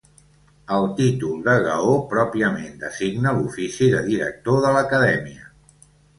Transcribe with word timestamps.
El 0.77 0.85
títol 0.99 1.43
de 1.47 1.53
Gaó 1.67 1.91
pròpiament 2.13 2.81
designa 2.85 3.35
l'ofici 3.37 3.91
de 3.93 4.01
director 4.09 4.61
de 4.67 4.75
l'acadèmia. 4.79 5.47